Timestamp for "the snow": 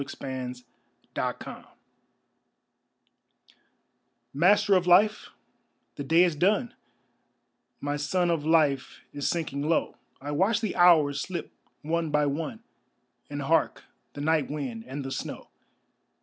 15.05-15.49